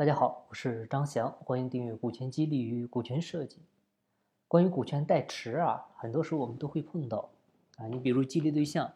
[0.00, 3.56] 大家好，我是张翔，欢迎订阅《股权激励与股权设计》。
[4.48, 7.30] 关于股权代持啊，很多时候我们都会碰到
[7.76, 7.86] 啊。
[7.86, 8.94] 你比如激励对象，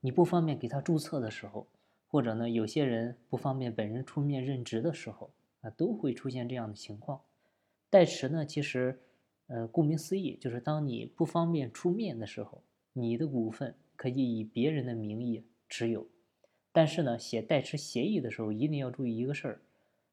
[0.00, 1.66] 你不方便给他注册的时候，
[2.08, 5.28] 或者呢，有些人不方便本人出面任职的时候
[5.60, 7.20] 啊，都会出现这样的情况。
[7.90, 8.98] 代持呢，其实，
[9.48, 12.62] 呃，顾名思义，就是当你不方便出面的时候，
[12.94, 16.06] 你的股份可以以别人的名义持有。
[16.72, 19.60] 但是呢，写代持协议的时候，一定要注意一个事儿，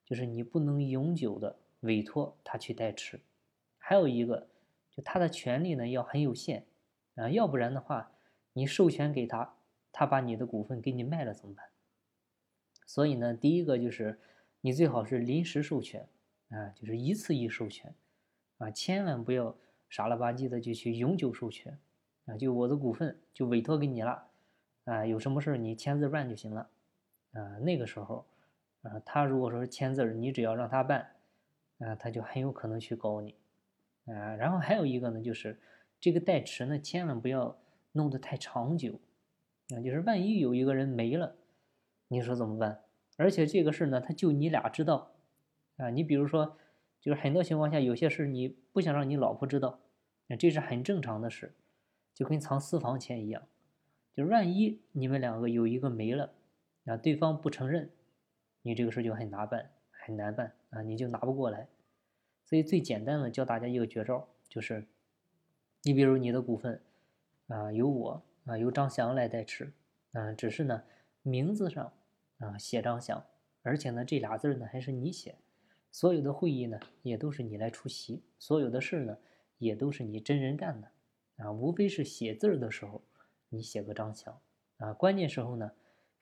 [0.05, 3.19] 就是你不能永久的委托他去代持。
[3.78, 4.47] 还有一个，
[4.91, 6.65] 就他的权利呢要很有限
[7.15, 8.11] 啊，要不然的话，
[8.54, 9.55] 你授权给他，
[9.92, 11.65] 他把你的股份给你卖了怎么办？
[12.86, 14.19] 所以呢，第一个就是
[14.61, 16.07] 你最好是临时授权
[16.50, 17.93] 啊，就是一次一授权
[18.57, 19.57] 啊，千万不要
[19.89, 21.79] 傻了吧唧的就去永久授权
[22.25, 24.28] 啊，就我的股份就委托给你了。
[24.86, 26.70] 啊，有什么事你签字办就行了，
[27.31, 28.28] 啊，那个时候，
[28.83, 31.15] 啊，他如果说签字你只要让他办，
[31.79, 33.36] 啊，他就很有可能去告你，
[34.06, 35.59] 啊，然后还有一个呢，就是
[36.00, 37.58] 这个代持呢，千万不要
[37.94, 39.00] 弄得太长久，
[39.76, 41.36] 啊，就是万一有一个人没了，
[42.08, 42.81] 你说怎么办？
[43.17, 45.11] 而且这个事呢，他就你俩知道，
[45.78, 46.58] 啊，你比如说，
[47.00, 49.80] 就是很多情况下，有些事你不想让你老婆知道，
[50.30, 51.54] 啊，这是很正常的事，
[52.14, 53.44] 就跟藏私房钱一样。
[54.14, 56.34] 就万一你们两个有一个没了，
[56.86, 57.92] 啊，对方不承认，
[58.64, 61.67] 你这个事就很难办，很难办啊，你就拿不过来。
[62.44, 64.88] 所以最简单的教大家一个绝招，就是，
[65.83, 66.81] 你比如你的股份，
[67.47, 69.72] 啊，由我啊，由张翔来代持，
[70.14, 70.83] 啊，只是呢
[71.22, 71.94] 名字上
[72.39, 73.23] 啊写张翔，
[73.61, 75.36] 而且呢这俩字呢还是你写，
[75.92, 79.17] 所有的会议呢也都是你来出席，所有的事呢
[79.59, 80.92] 也都是你真人干的，
[81.38, 83.02] 啊，无非是写字的时候。
[83.50, 84.42] 你写个张翔
[84.77, 85.73] 啊，关键时候呢，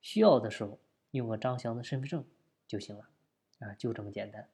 [0.02, 0.78] 需要的时候
[1.12, 2.26] 用个张翔的身份证
[2.67, 3.09] 就行了
[3.59, 4.50] 啊，就这么简单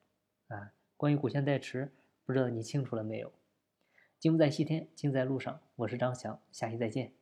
[0.48, 0.74] 啊。
[0.96, 1.94] 关于股权代持，
[2.26, 3.32] 不知道你清楚了没有？
[4.20, 5.62] 金不在西天，金在路上。
[5.76, 7.14] 我是张翔，下期再见。